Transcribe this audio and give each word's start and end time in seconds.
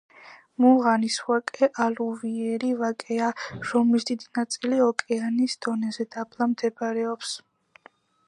მუღანის 0.63 1.17
ვაკე 1.25 1.67
ალუვიური 1.83 2.69
ვაკეა, 2.79 3.27
რომლის 3.73 4.09
დიდი 4.11 4.27
ნაწილი 4.39 4.81
ოკეანის 4.87 5.57
დონეზე 5.67 6.09
დაბლა 6.17 6.51
მდებარეობს. 6.55 7.35